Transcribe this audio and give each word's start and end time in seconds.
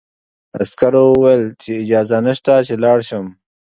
عسکر 0.59 0.93
وویل 0.99 1.43
چې 1.61 1.71
اجازه 1.83 2.17
نشته 2.27 2.53
چې 2.67 2.73
لاړ 2.83 2.99
شم. 3.09 3.25